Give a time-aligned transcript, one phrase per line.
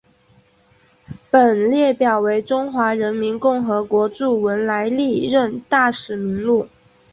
[1.29, 6.67] 本列表为中华人民共和国驻文莱历任大使名录。